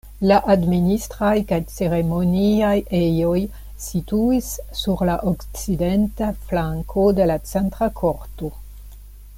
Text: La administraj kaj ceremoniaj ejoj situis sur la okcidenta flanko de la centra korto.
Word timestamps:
La 0.29 0.37
administraj 0.51 1.33
kaj 1.51 1.59
ceremoniaj 1.73 2.71
ejoj 3.01 3.35
situis 3.89 4.49
sur 4.81 5.05
la 5.11 5.19
okcidenta 5.33 6.31
flanko 6.49 7.05
de 7.21 7.29
la 7.33 7.37
centra 7.53 7.93
korto. 8.05 8.51